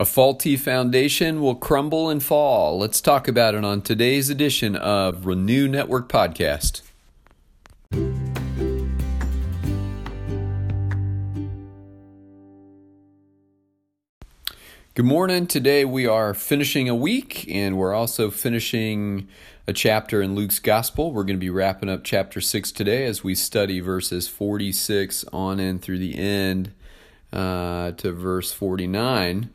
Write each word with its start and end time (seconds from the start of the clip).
A 0.00 0.04
faulty 0.04 0.56
foundation 0.56 1.40
will 1.40 1.56
crumble 1.56 2.08
and 2.08 2.22
fall. 2.22 2.78
Let's 2.78 3.00
talk 3.00 3.26
about 3.26 3.56
it 3.56 3.64
on 3.64 3.82
today's 3.82 4.30
edition 4.30 4.76
of 4.76 5.26
Renew 5.26 5.66
Network 5.66 6.08
Podcast. 6.08 6.82
Good 14.94 15.04
morning. 15.04 15.48
Today 15.48 15.84
we 15.84 16.06
are 16.06 16.32
finishing 16.32 16.88
a 16.88 16.94
week 16.94 17.50
and 17.50 17.76
we're 17.76 17.92
also 17.92 18.30
finishing 18.30 19.26
a 19.66 19.72
chapter 19.72 20.22
in 20.22 20.36
Luke's 20.36 20.60
Gospel. 20.60 21.10
We're 21.10 21.24
going 21.24 21.38
to 21.38 21.40
be 21.40 21.50
wrapping 21.50 21.88
up 21.88 22.04
chapter 22.04 22.40
6 22.40 22.70
today 22.70 23.04
as 23.04 23.24
we 23.24 23.34
study 23.34 23.80
verses 23.80 24.28
46 24.28 25.24
on 25.32 25.58
in 25.58 25.80
through 25.80 25.98
the 25.98 26.16
end 26.16 26.70
uh, 27.32 27.90
to 27.92 28.12
verse 28.12 28.52
49. 28.52 29.50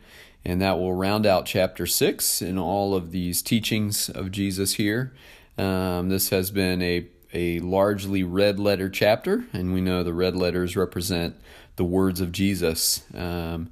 And 0.46 0.62
that 0.62 0.78
will 0.78 0.94
round 0.94 1.25
out 1.25 1.46
chapter 1.46 1.86
6 1.86 2.42
in 2.42 2.57
all 2.57 2.96
of 2.96 3.11
these 3.11 3.42
teachings 3.42 4.10
of 4.10 4.32
Jesus 4.32 4.74
here. 4.74 5.14
Um, 5.57 6.10
this 6.10 6.29
has 6.29 6.52
been 6.52 6.82
a, 6.82 7.07
a 7.33 7.60
largely 7.60 8.24
red 8.24 8.60
letter 8.60 8.89
chapter, 8.89 9.46
and 9.54 9.74
we 9.74 9.82
know 9.82 10.04
the 10.04 10.14
red 10.14 10.36
letters 10.36 10.75
represent 10.75 11.36
the 11.75 11.86
words 11.86 12.19
of 12.19 12.32
Jesus. 12.32 13.04
Um, 13.16 13.69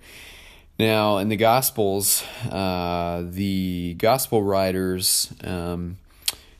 now, 0.80 1.18
in 1.18 1.30
the 1.30 1.36
Gospels, 1.36 2.24
uh, 2.50 3.24
the 3.26 3.96
Gospel 3.96 4.42
writers 4.42 5.34
um, 5.44 5.98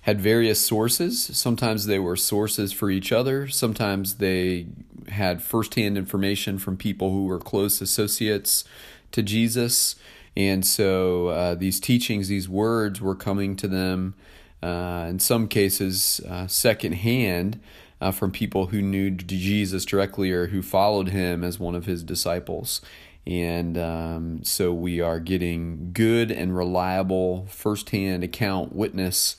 had 0.02 0.20
various 0.20 0.64
sources. 0.64 1.24
Sometimes 1.24 1.86
they 1.86 2.00
were 2.00 2.16
sources 2.16 2.74
for 2.74 2.90
each 2.90 3.12
other, 3.12 3.48
sometimes 3.48 4.16
they 4.16 4.68
had 5.08 5.42
firsthand 5.42 5.98
information 5.98 6.58
from 6.58 6.78
people 6.78 7.12
who 7.12 7.26
were 7.26 7.40
close 7.40 7.82
associates 7.82 8.64
to 9.12 9.22
Jesus. 9.22 9.96
And 10.36 10.66
so 10.66 11.28
uh, 11.28 11.56
these 11.56 11.80
teachings, 11.80 12.28
these 12.28 12.48
words 12.48 13.02
were 13.02 13.16
coming 13.16 13.56
to 13.58 13.68
them, 13.68 14.16
uh, 14.64 15.08
in 15.10 15.20
some 15.20 15.48
cases, 15.48 16.22
uh, 16.30 16.48
secondhand 16.48 17.60
uh, 18.00 18.12
from 18.12 18.32
people 18.32 18.68
who 18.68 18.82
knew 18.82 19.12
Jesus 19.12 19.86
directly 19.86 20.32
or 20.32 20.48
who 20.48 20.62
followed 20.62 21.10
him 21.10 21.44
as 21.44 21.60
one 21.60 21.76
of 21.76 21.86
his 21.86 22.04
disciples. 22.04 22.82
And 23.28 23.78
um, 23.78 24.44
so 24.44 24.74
we 24.74 25.00
are 25.00 25.20
getting 25.20 25.92
good 25.94 26.32
and 26.32 26.56
reliable 26.56 27.46
firsthand 27.48 28.24
account 28.24 28.74
witness 28.74 29.38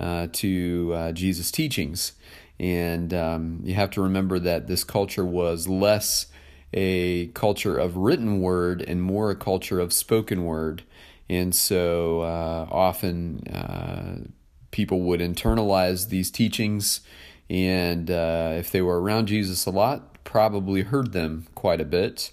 uh, 0.00 0.28
to 0.32 0.92
uh, 0.94 1.12
Jesus' 1.12 1.52
teachings. 1.52 2.12
And 2.58 3.14
um, 3.14 3.60
you 3.62 3.74
have 3.74 3.90
to 3.92 4.02
remember 4.02 4.38
that 4.40 4.66
this 4.66 4.82
culture 4.82 5.24
was 5.24 5.68
less 5.68 6.26
a 6.72 7.26
culture 7.28 7.76
of 7.76 7.96
written 7.96 8.40
word 8.40 8.82
and 8.82 9.02
more 9.02 9.30
a 9.30 9.36
culture 9.36 9.80
of 9.80 9.92
spoken 9.92 10.44
word. 10.44 10.82
And 11.28 11.54
so 11.54 12.22
uh, 12.22 12.66
often 12.70 13.46
uh, 13.48 14.28
people 14.70 15.00
would 15.02 15.20
internalize 15.20 16.08
these 16.08 16.30
teachings, 16.30 17.00
and 17.48 18.10
uh, 18.10 18.54
if 18.56 18.70
they 18.70 18.82
were 18.82 19.00
around 19.00 19.26
Jesus 19.26 19.66
a 19.66 19.70
lot, 19.70 20.22
probably 20.24 20.82
heard 20.82 21.12
them 21.12 21.46
quite 21.54 21.80
a 21.80 21.84
bit. 21.84 22.32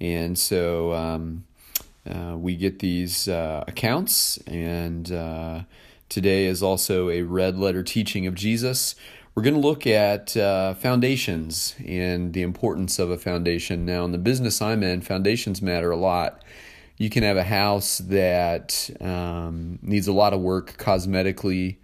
And 0.00 0.38
so 0.38 0.92
um, 0.92 1.44
uh, 2.08 2.36
we 2.36 2.56
get 2.56 2.78
these 2.78 3.28
uh, 3.28 3.64
accounts, 3.66 4.38
and 4.46 5.10
uh, 5.10 5.62
today 6.08 6.46
is 6.46 6.62
also 6.62 7.10
a 7.10 7.22
red 7.22 7.58
letter 7.58 7.82
teaching 7.82 8.26
of 8.26 8.34
Jesus 8.34 8.94
we're 9.36 9.42
going 9.42 9.54
to 9.54 9.60
look 9.60 9.86
at 9.86 10.34
uh, 10.34 10.72
foundations 10.72 11.74
and 11.86 12.32
the 12.32 12.40
importance 12.40 12.98
of 12.98 13.10
a 13.10 13.18
foundation. 13.18 13.84
Now, 13.84 14.06
in 14.06 14.12
the 14.12 14.18
business 14.18 14.62
I'm 14.62 14.82
in, 14.82 15.02
foundations 15.02 15.60
matter 15.60 15.90
a 15.90 15.96
lot. 15.96 16.42
You 16.96 17.10
can 17.10 17.22
have 17.22 17.36
a 17.36 17.44
house 17.44 17.98
that 17.98 18.88
um, 18.98 19.78
needs 19.82 20.08
a 20.08 20.12
lot 20.14 20.32
of 20.32 20.40
work 20.40 20.78
cosmetically. 20.78 21.76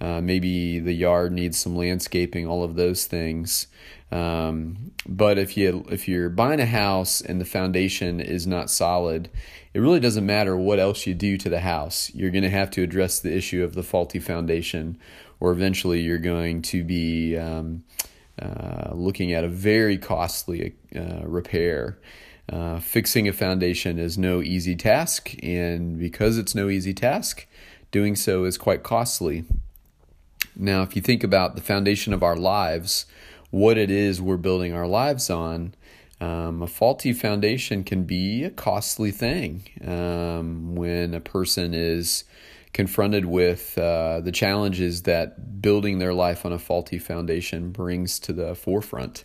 Uh, 0.00 0.20
maybe 0.20 0.78
the 0.78 0.92
yard 0.92 1.32
needs 1.32 1.58
some 1.58 1.76
landscaping, 1.76 2.46
all 2.46 2.62
of 2.62 2.76
those 2.76 3.06
things. 3.06 3.66
Um, 4.10 4.92
but 5.06 5.38
if 5.38 5.56
you 5.56 5.84
if 5.90 6.08
you're 6.08 6.30
buying 6.30 6.60
a 6.60 6.66
house 6.66 7.20
and 7.20 7.40
the 7.40 7.44
foundation 7.44 8.20
is 8.20 8.46
not 8.46 8.70
solid, 8.70 9.28
it 9.74 9.80
really 9.80 10.00
doesn't 10.00 10.24
matter 10.24 10.56
what 10.56 10.78
else 10.78 11.06
you 11.06 11.14
do 11.14 11.36
to 11.36 11.48
the 11.48 11.60
house. 11.60 12.10
You're 12.14 12.30
going 12.30 12.44
to 12.44 12.50
have 12.50 12.70
to 12.72 12.82
address 12.82 13.20
the 13.20 13.36
issue 13.36 13.62
of 13.62 13.74
the 13.74 13.82
faulty 13.82 14.18
foundation 14.18 14.98
or 15.40 15.52
eventually 15.52 16.00
you're 16.00 16.18
going 16.18 16.62
to 16.62 16.84
be 16.84 17.36
um, 17.36 17.84
uh, 18.40 18.90
looking 18.92 19.32
at 19.32 19.44
a 19.44 19.48
very 19.48 19.98
costly 19.98 20.74
uh, 20.94 21.20
repair. 21.24 21.98
Uh, 22.50 22.80
fixing 22.80 23.28
a 23.28 23.32
foundation 23.32 23.98
is 23.98 24.16
no 24.16 24.40
easy 24.40 24.74
task, 24.74 25.34
and 25.42 25.98
because 25.98 26.38
it's 26.38 26.54
no 26.54 26.70
easy 26.70 26.94
task, 26.94 27.46
doing 27.90 28.16
so 28.16 28.44
is 28.44 28.56
quite 28.56 28.82
costly. 28.82 29.44
Now, 30.56 30.82
if 30.82 30.96
you 30.96 31.02
think 31.02 31.22
about 31.22 31.54
the 31.54 31.62
foundation 31.62 32.12
of 32.12 32.22
our 32.22 32.36
lives, 32.36 33.06
what 33.50 33.78
it 33.78 33.90
is 33.90 34.20
we're 34.20 34.36
building 34.36 34.72
our 34.74 34.86
lives 34.86 35.30
on, 35.30 35.74
um, 36.20 36.62
a 36.62 36.66
faulty 36.66 37.12
foundation 37.12 37.84
can 37.84 38.04
be 38.04 38.42
a 38.44 38.50
costly 38.50 39.12
thing 39.12 39.62
um, 39.86 40.74
when 40.74 41.14
a 41.14 41.20
person 41.20 41.74
is 41.74 42.24
confronted 42.72 43.24
with 43.24 43.78
uh, 43.78 44.20
the 44.20 44.32
challenges 44.32 45.02
that 45.02 45.62
building 45.62 45.98
their 45.98 46.12
life 46.12 46.44
on 46.44 46.52
a 46.52 46.58
faulty 46.58 46.98
foundation 46.98 47.70
brings 47.70 48.18
to 48.18 48.32
the 48.32 48.54
forefront. 48.54 49.24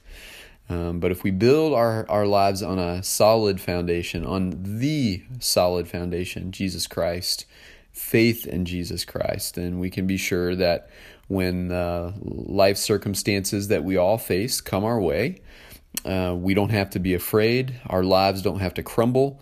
Um, 0.69 0.99
but 0.99 1.11
if 1.11 1.23
we 1.23 1.31
build 1.31 1.73
our, 1.73 2.09
our 2.09 2.25
lives 2.25 2.63
on 2.63 2.79
a 2.79 3.03
solid 3.03 3.59
foundation, 3.59 4.25
on 4.25 4.79
the 4.79 5.23
solid 5.39 5.87
foundation, 5.87 6.51
Jesus 6.51 6.87
Christ, 6.87 7.45
faith 7.93 8.47
in 8.47 8.65
Jesus 8.65 9.05
Christ, 9.05 9.57
And 9.57 9.79
we 9.79 9.89
can 9.89 10.07
be 10.07 10.17
sure 10.17 10.55
that 10.55 10.89
when 11.27 11.71
uh, 11.71 12.13
life 12.21 12.77
circumstances 12.77 13.67
that 13.69 13.83
we 13.83 13.95
all 13.95 14.17
face 14.17 14.59
come 14.59 14.83
our 14.83 14.99
way, 14.99 15.41
uh, 16.03 16.35
we 16.35 16.55
don't 16.55 16.71
have 16.71 16.89
to 16.89 16.99
be 16.99 17.13
afraid. 17.13 17.79
Our 17.85 18.03
lives 18.03 18.41
don't 18.41 18.59
have 18.59 18.73
to 18.73 18.83
crumble 18.83 19.39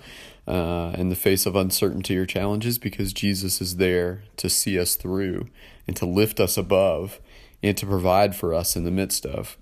uh, 0.48 0.94
in 0.98 1.10
the 1.10 1.16
face 1.16 1.46
of 1.46 1.56
uncertainty 1.56 2.18
or 2.18 2.26
challenges 2.26 2.78
because 2.78 3.14
Jesus 3.14 3.62
is 3.62 3.78
there 3.78 4.24
to 4.38 4.50
see 4.50 4.78
us 4.78 4.96
through 4.96 5.48
and 5.88 5.96
to 5.96 6.06
lift 6.06 6.40
us 6.42 6.58
above 6.58 7.22
and 7.64 7.78
to 7.78 7.86
provide 7.86 8.36
for 8.36 8.54
us 8.54 8.76
in 8.76 8.84
the 8.84 8.92
midst 8.92 9.26
of. 9.26 9.58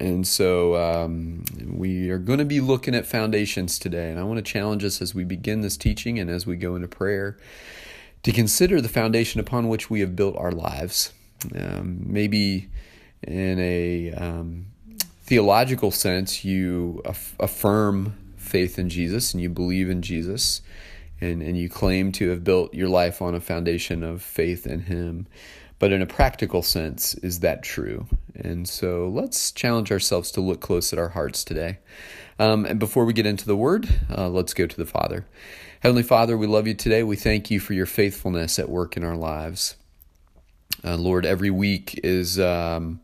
And 0.00 0.26
so 0.26 0.74
um, 0.74 1.44
we 1.64 2.10
are 2.10 2.18
going 2.18 2.40
to 2.40 2.44
be 2.44 2.60
looking 2.60 2.96
at 2.96 3.06
foundations 3.06 3.78
today. 3.78 4.10
And 4.10 4.18
I 4.18 4.24
want 4.24 4.38
to 4.38 4.52
challenge 4.52 4.84
us 4.84 5.00
as 5.00 5.14
we 5.14 5.22
begin 5.22 5.60
this 5.60 5.76
teaching 5.76 6.18
and 6.18 6.28
as 6.28 6.46
we 6.46 6.56
go 6.56 6.74
into 6.74 6.88
prayer 6.88 7.38
to 8.24 8.32
consider 8.32 8.80
the 8.80 8.88
foundation 8.88 9.38
upon 9.38 9.68
which 9.68 9.88
we 9.88 10.00
have 10.00 10.16
built 10.16 10.36
our 10.36 10.50
lives. 10.50 11.12
Um, 11.54 12.00
maybe 12.04 12.68
in 13.22 13.60
a 13.60 14.12
um, 14.12 14.66
theological 15.22 15.90
sense, 15.90 16.44
you 16.44 17.02
aff- 17.04 17.36
affirm 17.38 18.16
faith 18.36 18.78
in 18.78 18.88
Jesus 18.88 19.32
and 19.32 19.42
you 19.42 19.48
believe 19.48 19.88
in 19.88 20.02
Jesus 20.02 20.62
and, 21.20 21.42
and 21.42 21.56
you 21.56 21.68
claim 21.68 22.12
to 22.12 22.30
have 22.30 22.44
built 22.44 22.74
your 22.74 22.88
life 22.88 23.22
on 23.22 23.34
a 23.34 23.40
foundation 23.40 24.02
of 24.02 24.22
faith 24.22 24.66
in 24.66 24.80
Him. 24.80 25.26
But 25.84 25.92
in 25.92 26.00
a 26.00 26.06
practical 26.06 26.62
sense, 26.62 27.12
is 27.16 27.40
that 27.40 27.62
true? 27.62 28.06
And 28.34 28.66
so 28.66 29.06
let's 29.06 29.52
challenge 29.52 29.92
ourselves 29.92 30.30
to 30.30 30.40
look 30.40 30.62
close 30.62 30.94
at 30.94 30.98
our 30.98 31.10
hearts 31.10 31.44
today. 31.44 31.76
Um, 32.38 32.64
and 32.64 32.80
before 32.80 33.04
we 33.04 33.12
get 33.12 33.26
into 33.26 33.44
the 33.44 33.54
Word, 33.54 33.86
uh, 34.08 34.30
let's 34.30 34.54
go 34.54 34.66
to 34.66 34.76
the 34.78 34.86
Father. 34.86 35.26
Heavenly 35.80 36.02
Father, 36.02 36.38
we 36.38 36.46
love 36.46 36.66
you 36.66 36.72
today. 36.72 37.02
We 37.02 37.16
thank 37.16 37.50
you 37.50 37.60
for 37.60 37.74
your 37.74 37.84
faithfulness 37.84 38.58
at 38.58 38.70
work 38.70 38.96
in 38.96 39.04
our 39.04 39.14
lives. 39.14 39.76
Uh, 40.82 40.96
Lord, 40.96 41.26
every 41.26 41.50
week 41.50 42.00
is. 42.02 42.40
Um, 42.40 43.00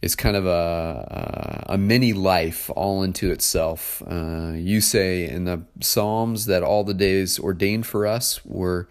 is 0.00 0.14
kind 0.14 0.36
of 0.36 0.46
a, 0.46 1.64
a, 1.70 1.76
mini 1.76 2.12
life 2.12 2.70
all 2.76 3.02
into 3.02 3.32
itself. 3.32 4.00
Uh, 4.08 4.52
you 4.54 4.80
say 4.80 5.28
in 5.28 5.42
the 5.42 5.60
Psalms 5.80 6.46
that 6.46 6.62
all 6.62 6.84
the 6.84 6.94
days 6.94 7.36
ordained 7.36 7.84
for 7.84 8.06
us 8.06 8.44
were 8.44 8.88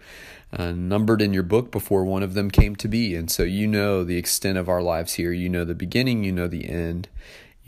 uh, 0.52 0.72
numbered 0.72 1.22
in 1.22 1.32
your 1.32 1.42
book 1.42 1.70
before 1.70 2.04
one 2.04 2.22
of 2.22 2.34
them 2.34 2.50
came 2.50 2.76
to 2.76 2.88
be. 2.88 3.14
And 3.14 3.30
so 3.30 3.42
you 3.42 3.66
know 3.66 4.04
the 4.04 4.16
extent 4.16 4.58
of 4.58 4.68
our 4.68 4.82
lives 4.82 5.14
here. 5.14 5.32
You 5.32 5.48
know 5.48 5.64
the 5.64 5.74
beginning, 5.74 6.24
you 6.24 6.32
know 6.32 6.48
the 6.48 6.68
end 6.68 7.08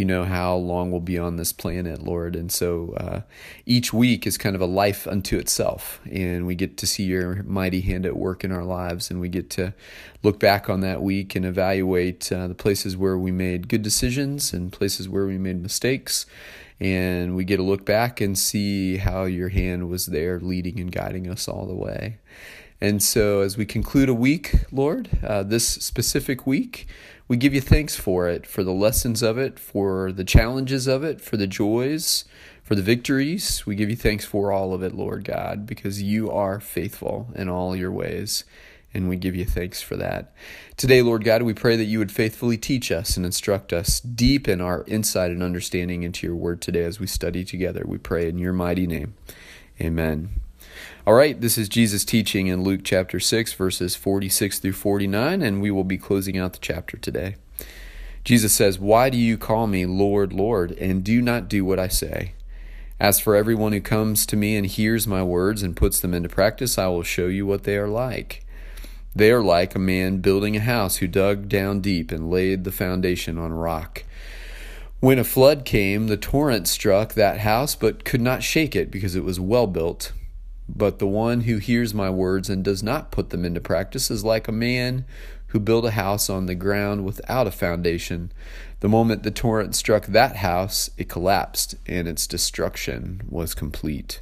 you 0.00 0.06
know 0.06 0.24
how 0.24 0.54
long 0.54 0.90
we'll 0.90 1.00
be 1.00 1.18
on 1.18 1.36
this 1.36 1.52
planet, 1.52 2.02
Lord. 2.02 2.34
And 2.34 2.50
so 2.50 2.94
uh, 2.96 3.20
each 3.66 3.92
week 3.92 4.26
is 4.26 4.38
kind 4.38 4.56
of 4.56 4.62
a 4.62 4.66
life 4.66 5.06
unto 5.06 5.36
itself. 5.36 6.00
And 6.10 6.46
we 6.46 6.54
get 6.54 6.78
to 6.78 6.86
see 6.86 7.02
your 7.02 7.42
mighty 7.42 7.82
hand 7.82 8.06
at 8.06 8.16
work 8.16 8.42
in 8.42 8.50
our 8.50 8.64
lives. 8.64 9.10
And 9.10 9.20
we 9.20 9.28
get 9.28 9.50
to 9.50 9.74
look 10.22 10.40
back 10.40 10.70
on 10.70 10.80
that 10.80 11.02
week 11.02 11.36
and 11.36 11.44
evaluate 11.44 12.32
uh, 12.32 12.48
the 12.48 12.54
places 12.54 12.96
where 12.96 13.18
we 13.18 13.30
made 13.30 13.68
good 13.68 13.82
decisions 13.82 14.54
and 14.54 14.72
places 14.72 15.06
where 15.06 15.26
we 15.26 15.36
made 15.36 15.60
mistakes. 15.60 16.24
And 16.80 17.36
we 17.36 17.44
get 17.44 17.58
to 17.58 17.62
look 17.62 17.84
back 17.84 18.22
and 18.22 18.38
see 18.38 18.96
how 18.96 19.24
your 19.24 19.50
hand 19.50 19.90
was 19.90 20.06
there 20.06 20.40
leading 20.40 20.80
and 20.80 20.90
guiding 20.90 21.28
us 21.28 21.46
all 21.46 21.66
the 21.66 21.74
way. 21.74 22.16
And 22.80 23.02
so, 23.02 23.42
as 23.42 23.58
we 23.58 23.66
conclude 23.66 24.08
a 24.08 24.14
week, 24.14 24.54
Lord, 24.72 25.10
uh, 25.22 25.42
this 25.42 25.68
specific 25.68 26.46
week, 26.46 26.86
we 27.28 27.36
give 27.36 27.52
you 27.52 27.60
thanks 27.60 27.94
for 27.94 28.26
it, 28.28 28.46
for 28.46 28.64
the 28.64 28.72
lessons 28.72 29.22
of 29.22 29.36
it, 29.36 29.58
for 29.58 30.10
the 30.12 30.24
challenges 30.24 30.86
of 30.86 31.04
it, 31.04 31.20
for 31.20 31.36
the 31.36 31.46
joys, 31.46 32.24
for 32.64 32.74
the 32.74 32.82
victories. 32.82 33.66
We 33.66 33.74
give 33.74 33.90
you 33.90 33.96
thanks 33.96 34.24
for 34.24 34.50
all 34.50 34.72
of 34.72 34.82
it, 34.82 34.94
Lord 34.94 35.24
God, 35.24 35.66
because 35.66 36.02
you 36.02 36.30
are 36.30 36.58
faithful 36.58 37.28
in 37.34 37.48
all 37.48 37.76
your 37.76 37.92
ways. 37.92 38.44
And 38.92 39.08
we 39.08 39.16
give 39.16 39.36
you 39.36 39.44
thanks 39.44 39.80
for 39.80 39.94
that. 39.96 40.32
Today, 40.76 41.02
Lord 41.02 41.22
God, 41.22 41.42
we 41.42 41.54
pray 41.54 41.76
that 41.76 41.84
you 41.84 42.00
would 42.00 42.10
faithfully 42.10 42.56
teach 42.56 42.90
us 42.90 43.16
and 43.16 43.24
instruct 43.24 43.72
us, 43.72 44.00
deepen 44.00 44.60
our 44.60 44.84
insight 44.88 45.30
and 45.30 45.42
understanding 45.42 46.02
into 46.02 46.26
your 46.26 46.34
word 46.34 46.60
today 46.60 46.82
as 46.82 46.98
we 46.98 47.06
study 47.06 47.44
together. 47.44 47.84
We 47.86 47.98
pray 47.98 48.28
in 48.28 48.38
your 48.38 48.52
mighty 48.52 48.88
name. 48.88 49.14
Amen. 49.80 50.40
All 51.06 51.14
right, 51.14 51.40
this 51.40 51.56
is 51.56 51.68
Jesus 51.68 52.04
teaching 52.04 52.46
in 52.46 52.62
Luke 52.62 52.82
chapter 52.84 53.18
6, 53.18 53.52
verses 53.54 53.96
46 53.96 54.58
through 54.58 54.72
49, 54.72 55.42
and 55.42 55.60
we 55.60 55.70
will 55.70 55.84
be 55.84 55.98
closing 55.98 56.38
out 56.38 56.52
the 56.52 56.58
chapter 56.60 56.96
today. 56.96 57.36
Jesus 58.24 58.52
says, 58.52 58.78
Why 58.78 59.10
do 59.10 59.16
you 59.16 59.38
call 59.38 59.66
me 59.66 59.86
Lord, 59.86 60.32
Lord, 60.32 60.72
and 60.72 61.02
do 61.02 61.22
not 61.22 61.48
do 61.48 61.64
what 61.64 61.78
I 61.78 61.88
say? 61.88 62.34
As 63.00 63.18
for 63.18 63.34
everyone 63.34 63.72
who 63.72 63.80
comes 63.80 64.26
to 64.26 64.36
me 64.36 64.56
and 64.56 64.66
hears 64.66 65.06
my 65.06 65.22
words 65.22 65.62
and 65.62 65.74
puts 65.76 66.00
them 66.00 66.12
into 66.12 66.28
practice, 66.28 66.76
I 66.76 66.88
will 66.88 67.02
show 67.02 67.28
you 67.28 67.46
what 67.46 67.64
they 67.64 67.76
are 67.76 67.88
like. 67.88 68.44
They 69.16 69.32
are 69.32 69.42
like 69.42 69.74
a 69.74 69.78
man 69.78 70.18
building 70.18 70.54
a 70.54 70.60
house 70.60 70.98
who 70.98 71.08
dug 71.08 71.48
down 71.48 71.80
deep 71.80 72.12
and 72.12 72.30
laid 72.30 72.64
the 72.64 72.70
foundation 72.70 73.38
on 73.38 73.52
rock. 73.52 74.04
When 75.00 75.18
a 75.18 75.24
flood 75.24 75.64
came, 75.64 76.08
the 76.08 76.18
torrent 76.18 76.68
struck 76.68 77.14
that 77.14 77.38
house, 77.38 77.74
but 77.74 78.04
could 78.04 78.20
not 78.20 78.42
shake 78.42 78.76
it 78.76 78.90
because 78.90 79.16
it 79.16 79.24
was 79.24 79.40
well 79.40 79.66
built. 79.66 80.12
But 80.76 80.98
the 80.98 81.06
one 81.06 81.42
who 81.42 81.58
hears 81.58 81.92
my 81.92 82.10
words 82.10 82.48
and 82.48 82.64
does 82.64 82.82
not 82.82 83.10
put 83.10 83.30
them 83.30 83.44
into 83.44 83.60
practice 83.60 84.10
is 84.10 84.24
like 84.24 84.46
a 84.46 84.52
man 84.52 85.04
who 85.48 85.58
built 85.58 85.84
a 85.84 85.92
house 85.92 86.30
on 86.30 86.46
the 86.46 86.54
ground 86.54 87.04
without 87.04 87.46
a 87.46 87.50
foundation. 87.50 88.30
The 88.78 88.88
moment 88.88 89.24
the 89.24 89.32
torrent 89.32 89.74
struck 89.74 90.06
that 90.06 90.36
house, 90.36 90.88
it 90.96 91.08
collapsed, 91.08 91.74
and 91.86 92.06
its 92.06 92.26
destruction 92.26 93.22
was 93.28 93.52
complete. 93.52 94.20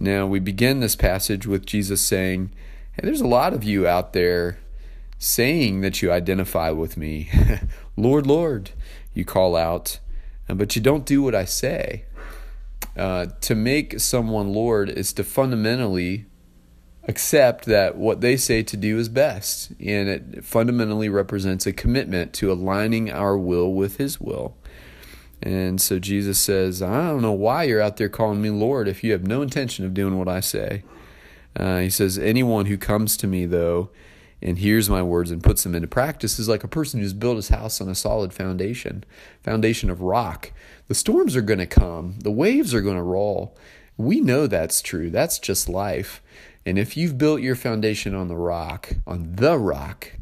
Now, 0.00 0.26
we 0.26 0.40
begin 0.40 0.80
this 0.80 0.96
passage 0.96 1.46
with 1.46 1.66
Jesus 1.66 2.00
saying, 2.00 2.50
Hey, 2.92 3.02
there's 3.04 3.20
a 3.20 3.26
lot 3.26 3.54
of 3.54 3.62
you 3.62 3.86
out 3.86 4.12
there 4.12 4.58
saying 5.18 5.82
that 5.82 6.02
you 6.02 6.10
identify 6.10 6.70
with 6.70 6.96
me. 6.96 7.30
Lord, 7.96 8.26
Lord, 8.26 8.70
you 9.14 9.24
call 9.24 9.54
out, 9.54 10.00
but 10.48 10.74
you 10.74 10.82
don't 10.82 11.06
do 11.06 11.22
what 11.22 11.34
I 11.34 11.44
say. 11.44 12.04
Uh, 12.98 13.26
to 13.40 13.54
make 13.54 14.00
someone 14.00 14.52
Lord 14.52 14.90
is 14.90 15.12
to 15.14 15.24
fundamentally 15.24 16.26
accept 17.04 17.64
that 17.64 17.96
what 17.96 18.20
they 18.20 18.36
say 18.36 18.62
to 18.62 18.76
do 18.76 18.98
is 18.98 19.08
best. 19.08 19.70
And 19.80 20.08
it 20.08 20.44
fundamentally 20.44 21.08
represents 21.08 21.66
a 21.66 21.72
commitment 21.72 22.32
to 22.34 22.52
aligning 22.52 23.10
our 23.10 23.36
will 23.38 23.72
with 23.72 23.96
His 23.96 24.20
will. 24.20 24.56
And 25.40 25.80
so 25.80 25.98
Jesus 25.98 26.38
says, 26.38 26.82
I 26.82 27.08
don't 27.08 27.22
know 27.22 27.32
why 27.32 27.64
you're 27.64 27.80
out 27.80 27.96
there 27.96 28.08
calling 28.08 28.42
me 28.42 28.50
Lord 28.50 28.88
if 28.88 29.04
you 29.04 29.12
have 29.12 29.26
no 29.26 29.40
intention 29.40 29.84
of 29.84 29.94
doing 29.94 30.18
what 30.18 30.28
I 30.28 30.40
say. 30.40 30.82
Uh, 31.56 31.78
he 31.78 31.90
says, 31.90 32.18
Anyone 32.18 32.66
who 32.66 32.76
comes 32.76 33.16
to 33.18 33.26
me, 33.26 33.46
though, 33.46 33.90
and 34.40 34.58
hears 34.58 34.88
my 34.88 35.02
words 35.02 35.30
and 35.30 35.42
puts 35.42 35.62
them 35.64 35.74
into 35.74 35.88
practice 35.88 36.38
is 36.38 36.48
like 36.48 36.64
a 36.64 36.68
person 36.68 37.00
who's 37.00 37.12
built 37.12 37.36
his 37.36 37.48
house 37.48 37.80
on 37.80 37.88
a 37.88 37.94
solid 37.94 38.32
foundation, 38.32 39.04
foundation 39.42 39.90
of 39.90 40.00
rock. 40.00 40.52
The 40.86 40.94
storms 40.94 41.34
are 41.36 41.42
going 41.42 41.58
to 41.58 41.66
come, 41.66 42.18
the 42.20 42.30
waves 42.30 42.72
are 42.72 42.80
going 42.80 42.96
to 42.96 43.02
roll. 43.02 43.56
We 43.96 44.20
know 44.20 44.46
that's 44.46 44.80
true. 44.80 45.10
That's 45.10 45.40
just 45.40 45.68
life. 45.68 46.22
And 46.64 46.78
if 46.78 46.96
you've 46.96 47.18
built 47.18 47.40
your 47.40 47.56
foundation 47.56 48.14
on 48.14 48.28
the 48.28 48.36
rock, 48.36 48.92
on 49.06 49.36
the 49.36 49.58
rock, 49.58 50.12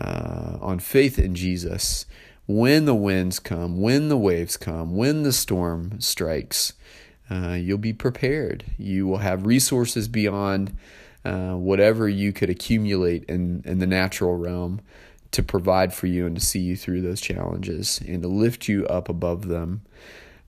uh, 0.00 0.58
on 0.60 0.78
faith 0.78 1.18
in 1.18 1.34
Jesus, 1.34 2.06
when 2.46 2.84
the 2.84 2.94
winds 2.94 3.40
come, 3.40 3.80
when 3.80 4.08
the 4.08 4.16
waves 4.16 4.56
come, 4.56 4.96
when 4.96 5.22
the 5.22 5.32
storm 5.32 6.00
strikes, 6.00 6.74
uh, 7.30 7.58
you'll 7.60 7.78
be 7.78 7.92
prepared. 7.92 8.64
You 8.78 9.06
will 9.06 9.18
have 9.18 9.46
resources 9.46 10.08
beyond 10.08 10.76
uh, 11.24 11.54
whatever 11.54 12.08
you 12.08 12.32
could 12.32 12.50
accumulate 12.50 13.24
in, 13.24 13.62
in 13.64 13.78
the 13.78 13.86
natural 13.86 14.36
realm 14.36 14.80
to 15.30 15.42
provide 15.42 15.92
for 15.92 16.06
you 16.06 16.26
and 16.26 16.36
to 16.36 16.44
see 16.44 16.60
you 16.60 16.76
through 16.76 17.02
those 17.02 17.20
challenges 17.20 18.00
and 18.06 18.22
to 18.22 18.28
lift 18.28 18.68
you 18.68 18.86
up 18.86 19.08
above 19.08 19.48
them. 19.48 19.82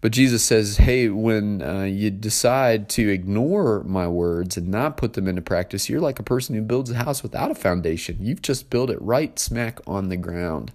But 0.00 0.12
Jesus 0.12 0.42
says, 0.42 0.78
hey, 0.78 1.10
when 1.10 1.60
uh, 1.60 1.82
you 1.82 2.10
decide 2.10 2.88
to 2.90 3.08
ignore 3.10 3.84
my 3.84 4.08
words 4.08 4.56
and 4.56 4.68
not 4.68 4.96
put 4.96 5.12
them 5.12 5.28
into 5.28 5.42
practice, 5.42 5.90
you're 5.90 6.00
like 6.00 6.18
a 6.18 6.22
person 6.22 6.54
who 6.54 6.62
builds 6.62 6.90
a 6.90 6.94
house 6.94 7.22
without 7.22 7.50
a 7.50 7.54
foundation. 7.54 8.16
You've 8.20 8.40
just 8.40 8.70
built 8.70 8.88
it 8.88 9.00
right 9.02 9.38
smack 9.38 9.78
on 9.86 10.08
the 10.08 10.16
ground. 10.16 10.72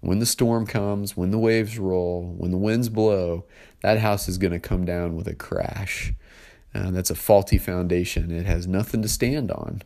When 0.00 0.20
the 0.20 0.26
storm 0.26 0.66
comes, 0.66 1.16
when 1.16 1.32
the 1.32 1.38
waves 1.38 1.78
roll, 1.78 2.34
when 2.38 2.50
the 2.50 2.56
winds 2.56 2.88
blow, 2.88 3.44
that 3.82 3.98
house 3.98 4.26
is 4.26 4.38
going 4.38 4.52
to 4.52 4.60
come 4.60 4.86
down 4.86 5.16
with 5.16 5.28
a 5.28 5.34
crash. 5.34 6.14
Uh, 6.76 6.90
that's 6.90 7.10
a 7.10 7.14
faulty 7.14 7.58
foundation. 7.58 8.30
It 8.30 8.46
has 8.46 8.66
nothing 8.66 9.02
to 9.02 9.08
stand 9.08 9.50
on. 9.50 9.82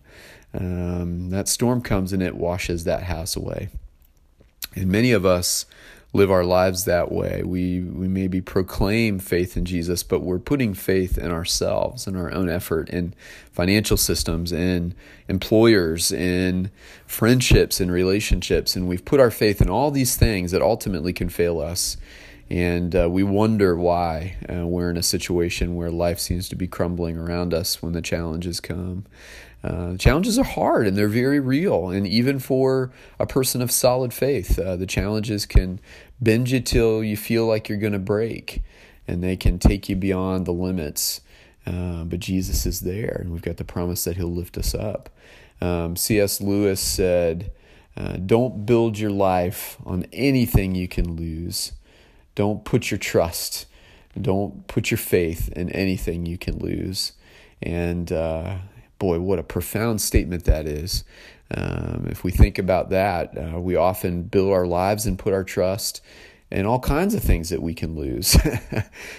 Um, 0.52 1.30
that 1.30 1.48
storm 1.48 1.80
comes 1.80 2.12
and 2.12 2.22
it 2.22 2.34
washes 2.34 2.84
that 2.84 3.04
house 3.04 3.36
away. 3.36 3.68
And 4.74 4.90
many 4.90 5.12
of 5.12 5.24
us 5.24 5.66
live 6.12 6.30
our 6.30 6.44
lives 6.44 6.84
that 6.84 7.12
way. 7.12 7.42
We 7.44 7.80
we 7.80 8.08
maybe 8.08 8.40
proclaim 8.40 9.18
faith 9.18 9.56
in 9.56 9.64
Jesus, 9.64 10.02
but 10.02 10.22
we're 10.22 10.38
putting 10.38 10.74
faith 10.74 11.16
in 11.16 11.30
ourselves 11.30 12.06
and 12.06 12.16
our 12.16 12.32
own 12.32 12.48
effort 12.48 12.90
in 12.90 13.14
financial 13.52 13.96
systems, 13.96 14.50
in 14.50 14.94
employers, 15.28 16.10
in 16.10 16.70
friendships 17.06 17.80
and 17.80 17.92
relationships, 17.92 18.74
and 18.74 18.88
we've 18.88 19.04
put 19.04 19.20
our 19.20 19.30
faith 19.30 19.60
in 19.60 19.70
all 19.70 19.90
these 19.90 20.16
things 20.16 20.50
that 20.50 20.62
ultimately 20.62 21.12
can 21.12 21.28
fail 21.28 21.60
us. 21.60 21.96
And 22.48 22.96
uh, 22.96 23.08
we 23.08 23.22
wonder 23.22 23.76
why 23.76 24.36
uh, 24.52 24.66
we're 24.66 24.90
in 24.90 24.96
a 24.96 25.04
situation 25.04 25.76
where 25.76 25.90
life 25.90 26.18
seems 26.18 26.48
to 26.48 26.56
be 26.56 26.66
crumbling 26.66 27.16
around 27.16 27.54
us 27.54 27.80
when 27.80 27.92
the 27.92 28.02
challenges 28.02 28.58
come. 28.58 29.04
Uh, 29.62 29.96
challenges 29.96 30.38
are 30.38 30.44
hard 30.44 30.86
and 30.86 30.96
they're 30.96 31.08
very 31.08 31.40
real. 31.40 31.90
And 31.90 32.06
even 32.06 32.38
for 32.38 32.90
a 33.18 33.26
person 33.26 33.60
of 33.60 33.70
solid 33.70 34.14
faith, 34.14 34.58
uh, 34.58 34.76
the 34.76 34.86
challenges 34.86 35.44
can 35.44 35.80
bend 36.20 36.50
you 36.50 36.60
till 36.60 37.04
you 37.04 37.16
feel 37.16 37.46
like 37.46 37.68
you're 37.68 37.78
going 37.78 37.92
to 37.92 37.98
break, 37.98 38.62
and 39.06 39.22
they 39.22 39.36
can 39.36 39.58
take 39.58 39.88
you 39.88 39.96
beyond 39.96 40.46
the 40.46 40.52
limits. 40.52 41.20
Uh, 41.66 42.04
but 42.04 42.20
Jesus 42.20 42.64
is 42.64 42.80
there, 42.80 43.18
and 43.20 43.30
we've 43.30 43.42
got 43.42 43.58
the 43.58 43.64
promise 43.64 44.04
that 44.04 44.16
He'll 44.16 44.32
lift 44.32 44.56
us 44.56 44.74
up. 44.74 45.10
Um, 45.60 45.94
C.S. 45.94 46.40
Lewis 46.40 46.80
said, 46.80 47.52
uh, 47.96 48.16
Don't 48.16 48.64
build 48.64 48.98
your 48.98 49.10
life 49.10 49.76
on 49.84 50.06
anything 50.12 50.74
you 50.74 50.88
can 50.88 51.16
lose. 51.16 51.72
Don't 52.34 52.64
put 52.64 52.90
your 52.90 52.98
trust, 52.98 53.66
don't 54.20 54.66
put 54.66 54.90
your 54.90 54.98
faith 54.98 55.50
in 55.50 55.70
anything 55.70 56.24
you 56.26 56.38
can 56.38 56.58
lose. 56.58 57.12
And 57.62 58.10
uh, 58.10 58.56
boy, 59.00 59.18
what 59.18 59.40
a 59.40 59.42
profound 59.42 60.00
statement 60.00 60.44
that 60.44 60.68
is. 60.68 61.02
Um, 61.52 62.06
if 62.08 62.22
we 62.22 62.30
think 62.30 62.58
about 62.58 62.90
that, 62.90 63.36
uh, 63.36 63.58
we 63.58 63.74
often 63.74 64.22
build 64.22 64.52
our 64.52 64.66
lives 64.66 65.06
and 65.06 65.18
put 65.18 65.32
our 65.32 65.42
trust 65.42 66.00
in 66.52 66.66
all 66.66 66.78
kinds 66.78 67.14
of 67.14 67.22
things 67.22 67.48
that 67.48 67.62
we 67.62 67.74
can 67.74 67.96
lose. 67.96 68.36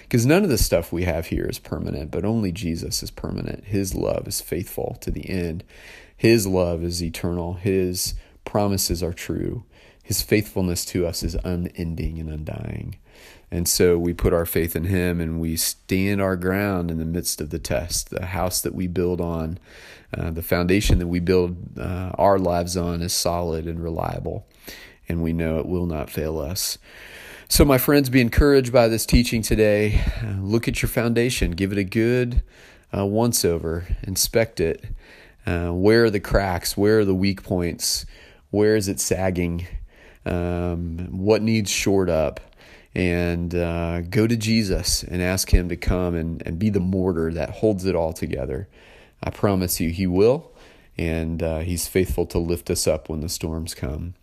Because 0.03 0.25
none 0.25 0.44
of 0.44 0.50
the 0.50 0.58
stuff 0.58 0.91
we 0.91 1.03
have 1.03 1.27
here 1.27 1.46
is 1.46 1.58
permanent, 1.58 2.12
but 2.12 2.25
only 2.25 2.51
Jesus 2.51 3.01
is 3.01 3.12
permanent. 3.12 3.65
His 3.65 3.96
love 3.96 4.27
is 4.27 4.41
faithful 4.41 4.98
to 5.01 5.10
the 5.12 5.29
end, 5.29 5.63
His 6.15 6.46
love 6.46 6.84
is 6.84 7.01
eternal, 7.01 7.53
His 7.53 8.13
promises 8.46 9.01
are 9.01 9.13
true. 9.13 9.63
His 10.03 10.22
faithfulness 10.22 10.86
to 10.86 11.05
us 11.05 11.24
is 11.24 11.36
unending 11.43 12.20
and 12.20 12.29
undying. 12.29 12.98
And 13.51 13.67
so 13.67 13.98
we 13.98 14.13
put 14.13 14.34
our 14.34 14.46
faith 14.46 14.75
in 14.75 14.86
Him 14.86 15.20
and 15.20 15.39
we 15.39 15.58
stand 15.58 16.22
our 16.22 16.36
ground 16.36 16.89
in 16.89 16.98
the 16.98 17.05
midst 17.05 17.41
of 17.41 17.50
the 17.50 17.60
test. 17.60 18.10
The 18.10 18.27
house 18.27 18.62
that 18.62 18.74
we 18.74 18.88
build 18.88 19.20
on, 19.20 19.60
uh, 20.17 20.31
the 20.31 20.41
foundation 20.41 21.00
that 21.00 21.08
we 21.08 21.20
build 21.20 21.77
uh, 21.77 22.12
our 22.17 22.39
lives 22.39 22.77
on 22.77 23.01
is 23.01 23.13
solid 23.13 23.67
and 23.67 23.84
reliable. 23.84 24.48
And 25.10 25.22
we 25.22 25.34
know 25.34 25.60
it 25.60 25.65
will 25.65 25.86
not 25.86 26.10
fail 26.10 26.39
us. 26.39 26.77
So, 27.50 27.65
my 27.65 27.77
friends, 27.77 28.10
be 28.10 28.22
encouraged 28.22 28.72
by 28.72 28.88
this 28.88 29.05
teaching 29.05 29.41
today. 29.41 30.01
Uh, 30.24 30.39
look 30.39 30.70
at 30.70 30.81
your 30.81 30.88
foundation, 30.88 31.51
give 31.51 31.74
it 31.74 31.77
a 31.77 31.84
good 31.84 32.43
uh, 32.98 33.05
once 33.05 33.43
over, 33.43 33.88
inspect 34.03 34.62
it. 34.62 34.86
Uh, 35.46 35.72
where 35.72 36.05
are 36.05 36.10
the 36.10 36.22
cracks? 36.22 36.77
Where 36.77 37.00
are 37.00 37.05
the 37.05 37.13
weak 37.13 37.43
points? 37.43 38.05
Where 38.51 38.77
is 38.77 38.88
it 38.88 39.01
sagging? 39.01 39.67
Um, 40.25 41.08
what 41.12 41.42
needs 41.42 41.70
shored 41.70 42.10
up? 42.10 42.40
and 42.94 43.56
uh, 43.56 44.01
go 44.01 44.28
to 44.28 44.36
Jesus 44.36 45.04
and 45.04 45.22
ask 45.22 45.54
Him 45.54 45.70
to 45.70 45.78
come 45.78 46.16
and, 46.16 46.46
and 46.46 46.60
be 46.60 46.70
the 46.70 46.80
mortar 46.80 47.32
that 47.34 47.50
holds 47.50 47.86
it 47.86 47.96
all 47.96 48.13
together. 48.13 48.68
I 49.24 49.30
promise 49.30 49.80
you, 49.80 49.90
He 49.90 50.08
will, 50.08 50.51
and 50.98 51.42
uh, 51.42 51.60
He's 51.60 51.88
faithful 51.88 52.25
to 52.28 52.38
lift 52.38 52.70
us 52.70 52.88
up 52.88 53.10
when 53.10 53.22
the 53.22 53.30
storms 53.30 53.74
come. 53.74 54.16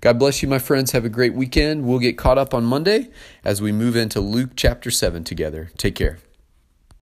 God 0.00 0.18
bless 0.18 0.42
you, 0.42 0.48
my 0.48 0.58
friends. 0.58 0.92
Have 0.92 1.04
a 1.04 1.10
great 1.10 1.34
weekend. 1.34 1.84
We'll 1.84 1.98
get 1.98 2.16
caught 2.16 2.38
up 2.38 2.54
on 2.54 2.64
Monday 2.64 3.10
as 3.44 3.60
we 3.60 3.72
move 3.72 3.96
into 3.96 4.20
Luke 4.20 4.50
chapter 4.56 4.90
7 4.90 5.24
together. 5.24 5.70
Take 5.76 5.96
care. 5.96 6.18